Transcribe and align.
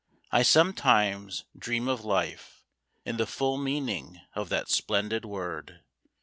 I 0.31 0.41
sometimes 0.41 1.45
dream 1.55 1.87
of 1.87 2.03
Life 2.03 2.63
In 3.05 3.17
the 3.17 3.27
full 3.27 3.57
meaning 3.59 4.19
of 4.33 4.49
that 4.49 4.67
splendid 4.67 5.25
word. 5.25 5.83